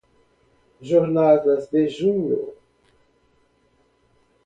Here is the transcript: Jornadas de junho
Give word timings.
Jornadas 0.81 1.69
de 1.69 1.87
junho 1.87 2.57